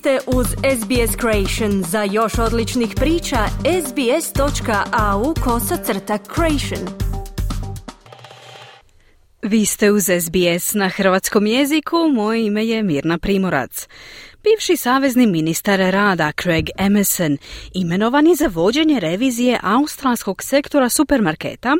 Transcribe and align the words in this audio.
ste 0.00 0.18
uz 0.26 0.46
SBS 0.46 1.16
Creation. 1.20 1.82
Za 1.82 2.02
još 2.02 2.38
odličnih 2.38 2.94
priča, 2.96 3.38
sbs.au 3.86 5.34
kosacrta 5.44 6.18
creation. 6.34 6.88
Vi 9.42 9.66
ste 9.66 9.90
uz 9.90 10.04
SBS 10.04 10.74
na 10.74 10.88
hrvatskom 10.88 11.46
jeziku, 11.46 11.96
moje 12.12 12.46
ime 12.46 12.66
je 12.66 12.82
Mirna 12.82 13.18
Primorac. 13.18 13.88
Bivši 14.42 14.76
savezni 14.76 15.26
ministar 15.26 15.78
rada 15.78 16.32
Craig 16.42 16.68
Emerson 16.78 17.38
imenovan 17.74 18.26
je 18.26 18.34
za 18.34 18.46
vođenje 18.46 19.00
revizije 19.00 19.60
australskog 19.62 20.42
sektora 20.42 20.88
supermarketa 20.88 21.76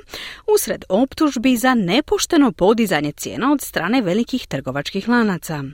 usred 0.54 0.84
optužbi 0.88 1.56
za 1.56 1.74
nepošteno 1.74 2.52
podizanje 2.52 3.12
cijena 3.12 3.52
od 3.52 3.60
strane 3.60 4.02
velikih 4.02 4.46
trgovačkih 4.46 5.08
lanaca. 5.08 5.64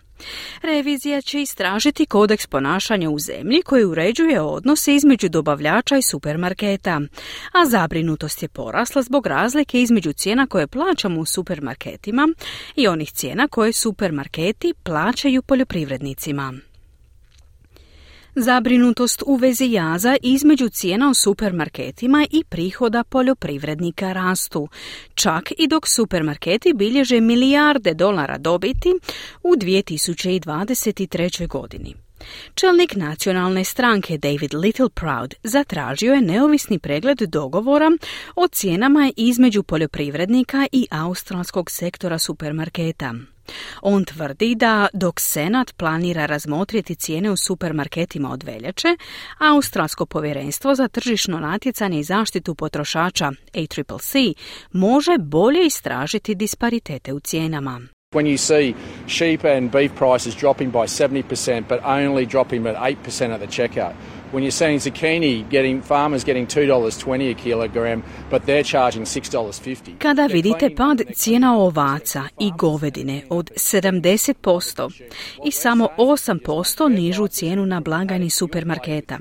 Revizija 0.62 1.20
će 1.20 1.42
istražiti 1.42 2.06
kodeks 2.06 2.46
ponašanja 2.46 3.10
u 3.10 3.18
zemlji 3.18 3.62
koji 3.62 3.84
uređuje 3.84 4.40
odnose 4.40 4.94
između 4.94 5.28
dobavljača 5.28 5.96
i 5.96 6.02
supermarketa, 6.02 7.00
a 7.52 7.66
zabrinutost 7.66 8.42
je 8.42 8.48
porasla 8.48 9.02
zbog 9.02 9.26
razlike 9.26 9.82
između 9.82 10.12
cijena 10.12 10.46
koje 10.46 10.66
plaćamo 10.66 11.20
u 11.20 11.24
supermarketima 11.24 12.28
i 12.76 12.88
onih 12.88 13.12
cijena 13.12 13.48
koje 13.48 13.72
supermarketi 13.72 14.74
plaćaju 14.82 15.42
poljoprivrednicima. 15.42 16.52
Zabrinutost 18.38 19.22
u 19.26 19.36
vezi 19.36 19.72
jaza 19.72 20.16
između 20.22 20.68
cijena 20.68 21.10
u 21.10 21.14
supermarketima 21.14 22.26
i 22.30 22.44
prihoda 22.44 23.04
poljoprivrednika 23.04 24.12
rastu, 24.12 24.68
čak 25.14 25.52
i 25.58 25.68
dok 25.68 25.88
supermarketi 25.88 26.72
bilježe 26.74 27.20
milijarde 27.20 27.94
dolara 27.94 28.38
dobiti 28.38 28.94
u 29.42 29.52
2023. 29.52 31.48
godini. 31.48 31.94
Čelnik 32.54 32.96
nacionalne 32.96 33.64
stranke 33.64 34.18
David 34.18 34.54
Littleproud 34.54 35.34
zatražio 35.42 36.14
je 36.14 36.20
neovisni 36.20 36.78
pregled 36.78 37.18
dogovora 37.18 37.90
o 38.36 38.48
cijenama 38.48 39.12
između 39.16 39.62
poljoprivrednika 39.62 40.66
i 40.72 40.86
australskog 40.90 41.70
sektora 41.70 42.18
supermarketa. 42.18 43.14
On 43.82 44.04
tvrdi 44.04 44.54
da 44.54 44.88
dok 44.92 45.20
Senat 45.20 45.76
planira 45.76 46.26
razmotriti 46.26 46.94
cijene 46.94 47.30
u 47.30 47.36
supermarketima 47.36 48.32
od 48.32 48.42
veljače, 48.42 48.96
Australsko 49.38 50.06
povjerenstvo 50.06 50.74
za 50.74 50.88
tržišno 50.88 51.40
natjecanje 51.40 51.98
i 51.98 52.04
zaštitu 52.04 52.54
potrošača 52.54 53.32
ACCC 53.54 54.14
može 54.72 55.18
bolje 55.18 55.66
istražiti 55.66 56.34
disparitete 56.34 57.12
u 57.12 57.20
cijenama. 57.20 57.80
When 58.14 58.26
you 58.26 58.36
see 58.36 58.74
sheep 59.08 59.44
and 59.44 59.70
beef 59.70 59.92
prices 59.98 60.34
dropping 60.40 60.72
by 60.72 60.86
70% 60.86 61.64
but 61.68 61.80
only 61.84 62.26
dropping 62.26 62.66
at 62.66 62.76
8% 62.76 63.34
at 63.34 63.40
the 63.40 63.46
checkout, 63.46 63.92
when 64.32 64.42
you're 64.42 64.50
seeing 64.50 64.78
zucchini 64.78 65.48
getting 65.50 65.82
farmers 65.82 66.24
getting 66.24 66.46
$2.20 66.46 67.30
a 67.30 67.34
kilogram 67.34 68.02
but 68.30 68.42
they're 68.42 68.64
charging 68.64 69.04
$6.50. 69.04 69.98
Kada 69.98 70.26
vidite 70.26 70.74
pad 70.76 71.02
cijena 71.14 71.56
ovaca 71.56 72.24
i 72.40 72.52
govedine 72.58 73.22
od 73.30 73.50
70% 73.50 74.90
i 75.44 75.50
samo 75.52 75.88
8% 75.98 76.88
nižu 76.88 77.28
cijenu 77.28 77.66
na 77.66 77.80
blagani 77.80 78.30
supermarketa. 78.30 79.18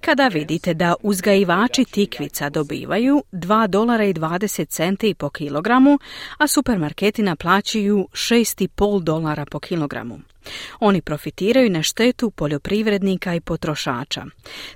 Kada 0.00 0.28
vidite 0.28 0.74
da 0.74 0.94
uzgajivači 1.02 1.84
tikvica 1.84 2.50
dobivaju 2.50 3.22
2 3.32 3.66
dolara 3.66 4.04
i 4.04 4.14
20 4.14 4.68
centi 4.68 5.14
po 5.14 5.30
kilogramu, 5.30 5.98
a 6.38 6.46
supermarketi 6.46 7.22
naplaćuju 7.22 8.08
6,5 8.12 9.02
dolara 9.02 9.44
po 9.44 9.58
kilogramu. 9.58 10.18
Oni 10.80 11.00
profitiraju 11.00 11.70
na 11.70 11.82
štetu 11.82 12.30
poljoprivrednika 12.30 13.34
i 13.34 13.40
potrošača. 13.40 14.24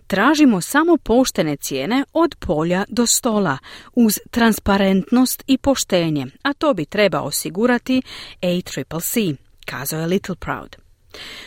Tražimo 0.07 0.61
samo 0.61 0.97
poštene 0.97 1.57
cijene 1.57 2.05
od 2.13 2.35
polja 2.39 2.85
do 2.89 3.07
stola, 3.07 3.59
uz 3.95 4.19
transparentnost 4.31 5.45
i 5.47 5.59
poštenje, 5.59 6.27
a 6.43 6.53
to 6.53 6.75
bi 6.75 6.85
treba 6.85 7.21
osigurati 7.21 8.03
ACCC, 8.43 9.17
kazao 9.65 10.01
je 10.01 10.07
Little 10.07 10.35
Proud. 10.35 10.77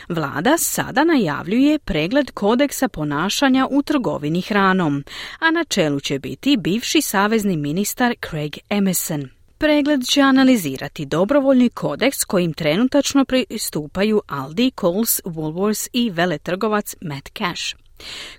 Vlada 0.08 0.58
sada 0.58 1.04
najavljuje 1.04 1.78
pregled 1.78 2.30
kodeksa 2.30 2.88
ponašanja 2.88 3.66
u 3.70 3.82
trgovini 3.82 4.40
hranom, 4.40 5.04
a 5.38 5.50
na 5.50 5.64
čelu 5.64 6.00
će 6.00 6.18
biti 6.18 6.56
bivši 6.56 7.00
savezni 7.00 7.56
ministar 7.56 8.14
Craig 8.30 8.58
Emerson. 8.70 9.28
Pregled 9.64 10.06
će 10.06 10.20
analizirati 10.20 11.06
dobrovoljni 11.06 11.68
kodeks 11.68 12.24
kojim 12.24 12.52
trenutačno 12.52 13.24
pristupaju 13.24 14.22
Aldi, 14.26 14.70
Coles, 14.80 15.20
Woolworths 15.24 15.88
i 15.92 16.10
veletrgovac 16.10 16.94
Matt 17.00 17.30
Cash. 17.38 17.76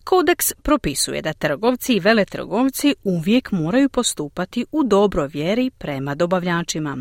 Kodeks 0.03 0.53
propisuje 0.53 1.21
da 1.21 1.33
trgovci 1.33 1.93
i 1.93 1.99
veletrgovci 1.99 2.95
uvijek 3.03 3.51
moraju 3.51 3.89
postupati 3.89 4.65
u 4.71 4.83
dobro 4.83 5.27
vjeri 5.27 5.69
prema 5.69 6.15
dobavljačima. 6.15 6.97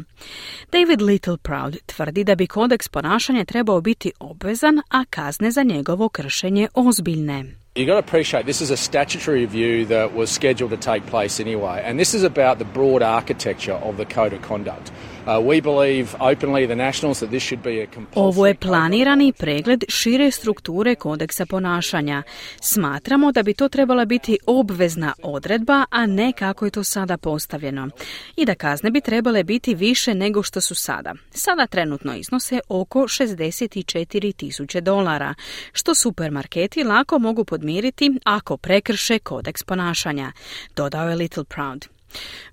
David 0.73 1.03
Littleproud 1.03 1.77
tvrdi 1.87 2.25
da 2.25 2.35
bi 2.35 2.47
kodeks 2.47 2.89
ponašanja 2.89 3.45
trebao 3.45 3.81
biti 3.81 4.13
obvezan, 4.19 4.81
a 4.89 5.05
kazne 5.11 5.51
za 5.51 5.63
njegovo 5.63 6.09
kršenje 6.09 6.69
ozbiljne. 6.75 7.64
You've 7.77 7.89
got 7.89 7.95
to 7.95 8.07
appreciate 8.07 8.47
this 8.47 8.61
is 8.61 8.71
a 8.71 8.77
statutory 8.77 9.41
review 9.41 9.87
that 9.87 10.15
was 10.15 10.31
scheduled 10.31 10.71
to 10.71 10.77
take 10.77 11.07
place 11.07 11.41
anyway, 11.41 11.83
and 11.85 11.99
this 11.99 12.15
is 12.15 12.23
about 12.23 12.61
the 12.61 12.65
broad 12.65 13.03
architecture 13.03 13.73
of 13.73 13.97
the 13.97 14.07
code 14.07 14.33
of 14.33 14.43
conduct. 14.43 14.93
Uh, 15.27 15.33
Ovo 18.15 18.47
je 18.47 18.55
planirani 18.55 19.33
pregled 19.33 19.85
šire 19.89 20.31
strukture 20.31 20.95
kodeksa 20.95 21.47
ponašanja. 21.47 22.23
Smatramo 22.61 23.33
da 23.33 23.43
bi 23.43 23.55
to 23.55 23.69
trebala 23.69 24.05
biti 24.05 24.39
obvezna 24.47 25.13
odredba, 25.23 25.85
a 25.91 26.07
ne 26.07 26.33
kako 26.33 26.65
je 26.65 26.71
to 26.71 26.85
sada 26.85 27.17
postavljeno. 27.17 27.89
I 28.37 28.45
da 28.45 28.55
kazne 28.55 28.91
bi 28.91 29.01
trebale 29.01 29.45
biti 29.45 29.75
više 29.75 30.15
nego 30.15 30.43
što 30.43 30.61
su 30.61 30.75
sada. 30.75 31.15
Sada 31.31 31.67
trenutno 31.67 32.15
iznose 32.17 32.61
oko 32.69 32.99
64 32.99 34.37
tisuće 34.37 34.81
dolara, 34.81 35.35
što 35.73 35.95
supermarketi 35.95 36.85
lako 36.85 37.19
mogu 37.19 37.45
podmiriti 37.45 38.11
ako 38.25 38.57
prekrše 38.57 39.19
kodeks 39.19 39.63
ponašanja, 39.63 40.33
dodao 40.77 41.09
je 41.09 41.17
Little 41.17 41.45
Proud. 41.45 41.94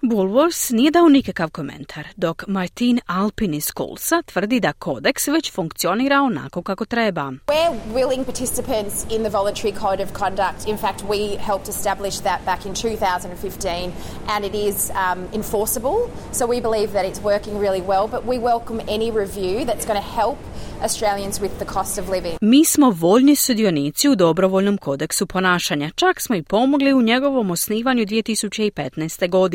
Woolworths 0.02 0.72
nije 0.72 0.92
dao 0.92 1.10
nikakav 1.10 1.50
komentar, 1.50 2.08
dok 2.16 2.44
Martin 2.48 3.00
Alpin 3.06 3.54
iz 3.54 3.68
Colsa 3.78 4.22
tvrdi 4.22 4.60
da 4.60 4.74
kodeks 4.74 5.28
već 5.28 5.52
funkcionira 5.52 6.22
onako 6.22 6.62
kako 6.64 6.86
treba. 6.86 7.32
We're 7.48 7.78
willing 7.94 8.24
participants 8.26 9.06
in 9.10 9.24
the 9.24 9.30
voluntary 9.30 9.74
code 9.80 10.04
of 10.04 10.10
conduct. 10.18 10.68
In 10.68 10.78
fact, 10.78 11.02
we 11.10 11.38
helped 11.38 11.70
establish 11.70 12.16
that 12.18 12.40
back 12.46 12.66
in 12.66 12.74
2015 12.74 13.92
and 14.30 14.46
it 14.46 14.56
is 14.56 14.90
um, 14.90 15.20
enforceable. 15.34 15.98
So 16.32 16.46
we 16.48 16.62
believe 16.62 16.92
that 16.94 17.06
it's 17.06 17.22
working 17.24 17.60
really 17.60 17.82
well, 17.82 18.08
but 18.08 18.22
we 18.26 18.38
welcome 18.38 18.80
any 18.88 19.12
review 19.12 19.66
that's 19.66 19.86
going 19.86 20.02
to 20.02 20.10
help 20.22 20.38
Australians 20.84 21.42
with 21.42 21.60
the 21.60 21.66
cost 21.66 21.98
of 21.98 22.10
living. 22.10 22.38
Mi 22.42 22.66
smo 22.66 22.90
voljni 22.90 23.36
sudionici 23.36 24.10
u 24.10 24.16
dobrovoljnom 24.16 24.78
kodeksu 24.78 25.26
ponašanja. 25.28 25.90
Čak 25.96 26.22
smo 26.22 26.36
i 26.36 26.44
pomogli 26.44 26.94
u 26.94 27.02
njegovom 27.02 27.52
osnivanju 27.52 28.06
2015. 28.06 29.30
godine. 29.30 29.51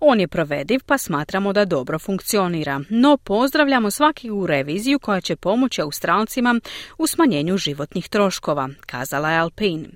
On 0.00 0.20
je 0.20 0.28
provediv 0.28 0.80
pa 0.86 0.98
smatramo 0.98 1.52
da 1.52 1.64
dobro 1.64 1.98
funkcionira. 1.98 2.80
No 2.88 3.16
pozdravljamo 3.16 3.90
u 4.30 4.46
reviziju 4.46 4.98
koja 4.98 5.20
će 5.20 5.36
pomoći 5.36 5.80
Australcima 5.80 6.60
u 6.98 7.06
smanjenju 7.06 7.56
životnih 7.56 8.08
troškova, 8.08 8.68
kazala 8.86 9.30
je 9.30 9.38
Alpine. 9.38 9.88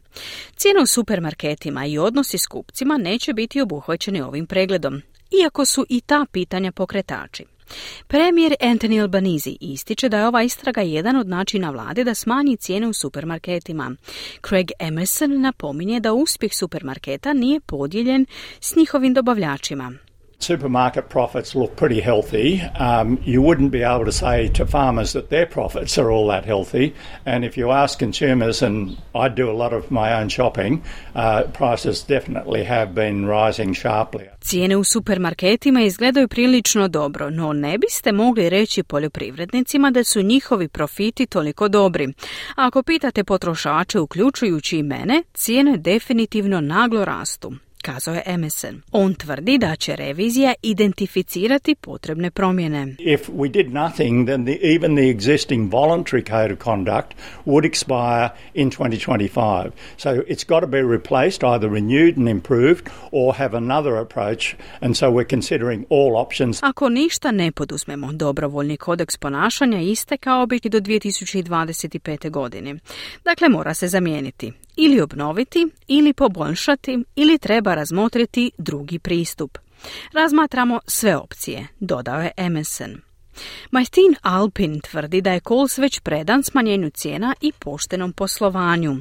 Cijene 0.56 0.81
u 0.82 0.87
supermarketima 0.87 1.87
i 1.87 1.98
odnosi 1.98 2.38
s 2.38 2.47
kupcima 2.47 2.98
neće 2.98 3.32
biti 3.32 3.60
obuhvaćeni 3.60 4.21
ovim 4.21 4.47
pregledom, 4.47 5.03
iako 5.42 5.65
su 5.65 5.87
i 5.88 6.00
ta 6.00 6.26
pitanja 6.32 6.72
pokretači. 6.72 7.44
Premijer 8.06 8.54
Anthony 8.60 9.01
Albanese 9.01 9.51
ističe 9.60 10.09
da 10.09 10.19
je 10.19 10.27
ova 10.27 10.42
istraga 10.42 10.80
jedan 10.80 11.16
od 11.16 11.28
načina 11.28 11.71
vlade 11.71 12.04
da 12.04 12.15
smanji 12.15 12.57
cijene 12.57 12.89
u 12.89 12.92
supermarketima. 12.92 13.97
Craig 14.48 14.71
Emerson 14.78 15.41
napominje 15.41 16.01
da 16.01 16.13
uspjeh 16.13 16.53
supermarketa 16.54 17.33
nije 17.33 17.60
podijeljen 17.60 18.27
s 18.60 18.77
njihovim 18.77 19.15
dobavljačima. 19.15 19.92
Supermarket 20.42 21.09
profits 21.09 21.54
look 21.54 21.77
pretty 21.77 22.00
healthy. 22.00 22.62
Um, 22.62 23.18
you 23.24 23.42
wouldn't 23.42 23.71
be 23.71 23.83
able 23.83 24.04
to 24.04 24.12
say 24.12 24.48
to 24.48 24.66
farmers 24.66 25.12
that 25.12 25.28
their 25.28 25.47
profits 25.47 25.98
are 25.98 26.10
all 26.10 26.28
that 26.28 26.44
healthy. 26.44 26.92
And 27.27 27.44
if 27.44 27.56
you 27.56 27.71
ask 27.71 27.98
consumers, 27.98 28.62
and 28.62 28.97
I 29.15 29.28
do 29.28 29.50
a 29.50 29.56
lot 29.62 29.72
of 29.72 29.91
my 29.91 30.21
own 30.21 30.28
shopping, 30.28 30.83
uh, 31.15 31.42
prices 31.53 32.04
definitely 32.09 32.65
have 32.65 32.86
been 32.94 33.27
rising 33.27 33.74
sharply. 33.74 34.24
Cijene 34.41 34.77
u 34.77 34.84
supermarketima 34.84 35.83
izgledaju 35.83 36.28
prilično 36.28 36.89
dobro, 36.89 37.30
no 37.30 37.53
ne 37.53 37.78
biste 37.78 38.12
mogli 38.12 38.48
reći 38.50 38.83
poljoprivrednicima 38.83 39.91
da 39.91 40.04
su 40.04 40.22
njihovi 40.22 40.68
profiti 40.68 41.27
toliko 41.27 41.68
dobri. 41.68 42.09
Ako 42.54 42.83
pitate 42.83 43.24
potrošače, 43.24 44.00
uključujući 44.00 44.78
i 44.78 44.83
mene, 44.83 45.22
cijene 45.34 45.77
definitivno 45.77 46.60
naglo 46.60 47.04
rastu 47.04 47.53
kazao 47.82 48.14
je 48.14 48.22
Emerson. 48.26 48.82
On 48.92 49.14
tvrdi 49.14 49.58
da 49.58 49.76
će 49.76 49.96
revizija 49.96 50.54
identificirati 50.62 51.74
potrebne 51.74 52.30
promjene. 52.30 52.96
If 52.98 53.28
we 53.28 53.50
did 53.50 53.72
nothing, 53.72 54.26
then 54.26 54.44
the, 54.44 54.58
even 54.62 54.96
the 54.96 55.08
existing 55.10 55.70
voluntary 55.72 56.24
code 56.24 56.52
of 56.52 56.58
conduct 56.58 57.14
would 57.46 57.64
expire 57.64 58.28
in 58.54 58.70
2025. 58.70 59.70
So 59.96 60.10
it's 60.10 60.48
got 60.48 60.60
to 60.60 60.66
be 60.66 60.82
replaced, 60.82 61.44
either 61.44 61.68
renewed 61.70 62.16
and 62.18 62.28
improved, 62.28 62.82
or 63.12 63.34
have 63.34 63.56
another 63.56 63.96
approach. 63.96 64.56
And 64.80 64.96
so 64.96 65.06
we're 65.10 65.28
considering 65.28 65.84
all 65.90 66.16
options. 66.16 66.62
Ako 66.62 66.88
ništa 66.88 67.30
ne 67.30 67.52
poduzmemo, 67.52 68.12
dobrovoljni 68.12 68.76
kodeks 68.76 69.16
ponašanja 69.16 69.80
istekao 69.80 70.46
bi 70.46 70.60
do 70.64 70.80
2025. 70.80 72.30
godine. 72.30 72.76
Dakle, 73.24 73.48
mora 73.48 73.74
se 73.74 73.88
zamijeniti 73.88 74.52
ili 74.77 75.01
obnoviti, 75.01 75.66
ili 75.86 76.13
poboljšati, 76.13 77.04
ili 77.16 77.39
treba 77.39 77.74
razmotriti 77.74 78.51
drugi 78.59 78.98
pristup. 78.98 79.59
Razmatramo 80.13 80.80
sve 80.86 81.16
opcije, 81.16 81.69
dodao 81.80 82.21
je 82.21 82.30
Emerson. 82.36 83.01
Martin 83.71 84.15
Alpin 84.22 84.80
tvrdi 84.80 85.21
da 85.21 85.33
je 85.33 85.41
Coles 85.41 85.78
već 85.78 86.01
predan 86.01 86.42
smanjenju 86.42 86.91
cijena 86.91 87.34
i 87.41 87.53
poštenom 87.59 88.13
poslovanju. 88.13 88.97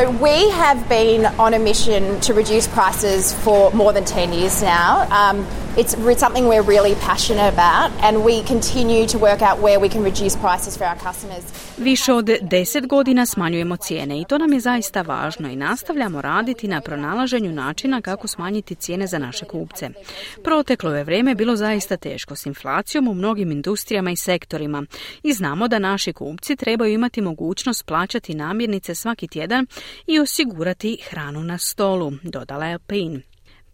So 0.00 0.10
we 0.12 0.48
have 0.48 0.88
been 0.88 1.26
on 1.38 1.52
a 1.52 1.58
mission 1.58 2.20
to 2.20 2.32
reduce 2.32 2.66
prices 2.68 3.34
for 3.44 3.70
more 3.72 3.92
than 3.92 4.04
10 4.04 4.32
years 4.32 4.62
now. 4.62 5.06
Um, 5.10 5.46
it's 5.76 5.94
something 6.18 6.48
we're 6.48 6.68
really 6.76 6.94
passionate 6.94 7.52
about 7.52 7.90
and 8.02 8.24
we 8.24 8.42
continue 8.42 9.06
to 9.06 9.18
work 9.18 9.42
out 9.42 9.58
where 9.60 9.78
we 9.78 9.88
can 9.88 10.02
reduce 10.02 10.36
prices 10.36 10.76
for 10.76 10.84
our 10.84 10.96
customers. 10.96 11.44
Više 11.78 12.12
od 12.12 12.30
deset 12.40 12.86
godina 12.86 13.26
smanjujemo 13.26 13.76
cijene 13.76 14.20
i 14.20 14.24
to 14.24 14.38
nam 14.38 14.52
je 14.52 14.60
zaista 14.60 15.02
važno 15.02 15.48
i 15.50 15.56
nastavljamo 15.56 16.20
raditi 16.22 16.68
na 16.68 16.80
pronalaženju 16.80 17.52
načina 17.52 18.00
kako 18.00 18.28
smanjiti 18.28 18.74
cijene 18.74 19.06
za 19.06 19.18
naše 19.18 19.44
kupce. 19.44 19.90
Proteklo 20.44 20.94
je 20.94 21.04
vrijeme 21.04 21.34
bilo 21.34 21.56
zaista 21.56 21.96
teško 21.96 22.36
s 22.36 22.46
inflacijom 22.46 23.08
u 23.08 23.14
mnogim 23.14 23.52
industrijama 23.52 24.10
i 24.10 24.16
sektorima 24.16 24.84
i 25.22 25.32
znamo 25.32 25.68
da 25.68 25.78
naši 25.78 26.12
kupci 26.12 26.56
trebaju 26.56 26.92
imati 26.92 27.20
mogućnost 27.20 27.86
plaćati 27.86 28.34
namirnice 28.34 28.94
svaki 28.94 29.28
tjedan 29.28 29.66
i 30.06 30.20
osigurati 30.20 30.98
hranu 31.10 31.42
na 31.42 31.58
stolu, 31.58 32.12
dodala 32.22 32.66
je 32.66 32.78
Payne. 32.78 33.20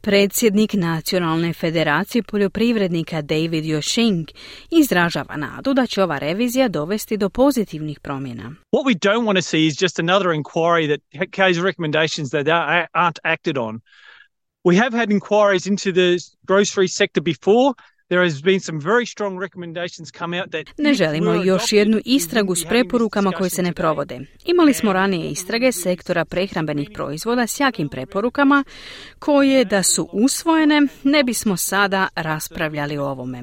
Predsjednik 0.01 0.73
Nacionalne 0.75 1.53
federacije 1.53 2.23
poljoprivrednika 2.23 3.23
David 3.23 3.65
Yoshing 3.65 4.25
izražava 4.71 5.37
nadu 5.37 5.75
da 5.75 5.87
će 5.87 6.03
ova 6.03 6.19
revizija 6.19 6.69
dovesti 6.69 7.17
do 7.17 7.29
pozitivnih 7.29 8.01
promjena. 8.01 8.55
What 8.73 8.85
we 8.87 8.95
don't 8.95 9.27
want 9.27 9.37
to 9.37 9.43
see 9.43 9.67
is 9.67 9.83
just 9.83 9.99
another 9.99 10.27
inquiry 10.27 10.87
that 10.89 11.31
carries 11.33 11.59
recommendations 11.59 12.31
that 12.31 12.47
aren't 12.93 13.19
acted 13.25 13.59
on. 13.59 13.81
We 14.65 14.77
have 14.77 14.99
had 14.99 15.11
inquiries 15.11 15.67
into 15.67 15.93
the 15.93 16.17
grocery 16.47 16.89
sector 16.89 17.23
before 17.23 17.75
ne 20.79 20.95
želimo 20.95 21.35
još 21.35 21.73
jednu 21.73 22.01
istragu 22.05 22.55
s 22.55 22.65
preporukama 22.65 23.31
koje 23.31 23.51
se 23.51 23.63
ne 23.63 23.73
provode. 23.73 24.21
Imali 24.45 24.75
smo 24.75 24.93
ranije 24.93 25.31
istrage 25.31 25.73
sektora 25.73 26.25
prehrambenih 26.25 26.91
proizvoda 26.95 27.47
s 27.47 27.61
jakim 27.61 27.89
preporukama 27.89 28.65
koje 29.19 29.65
da 29.65 29.83
su 29.83 30.09
usvojene 30.13 30.83
ne 31.05 31.25
bismo 31.25 31.57
sada 31.57 32.09
raspravljali 32.15 32.99
o 32.99 33.05
ovome. 33.05 33.43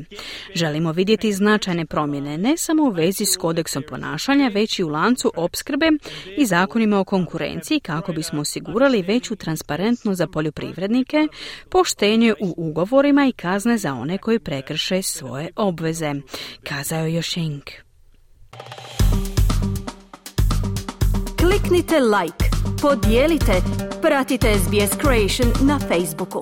Želimo 0.55 0.91
vidjeti 0.91 1.33
značajne 1.33 1.85
promjene 1.85 2.37
ne 2.37 2.57
samo 2.57 2.83
u 2.83 2.89
vezi 2.89 3.25
s 3.25 3.37
kodeksom 3.37 3.83
ponašanja 3.89 4.47
već 4.47 4.79
i 4.79 4.83
u 4.83 4.89
lancu 4.89 5.31
opskrbe 5.35 5.91
i 6.37 6.45
zakonima 6.45 6.99
o 6.99 7.03
konkurenciji 7.03 7.79
kako 7.79 8.13
bismo 8.13 8.41
osigurali 8.41 9.01
veću 9.01 9.35
transparentnost 9.35 10.17
za 10.17 10.27
poljoprivrednike, 10.27 11.27
poštenje 11.69 12.33
u 12.33 12.53
ugovorima 12.57 13.25
i 13.25 13.31
kazne 13.31 13.77
za 13.77 13.93
one 13.93 14.17
koji 14.17 14.39
prekrše 14.53 15.01
svoje 15.01 15.49
obveze, 15.55 16.13
kazao 16.63 17.05
je 17.05 17.13
Jošink. 17.13 17.63
Kliknite 21.37 21.99
like, 21.99 22.45
podijelite, 22.81 23.53
pratite 24.01 24.53
SBS 24.55 24.97
Creation 25.01 25.67
na 25.67 25.79
Facebooku. 25.79 26.41